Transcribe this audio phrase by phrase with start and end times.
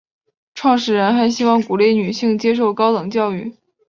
[0.55, 3.55] 创始人还希望鼓励女性接受高等教育。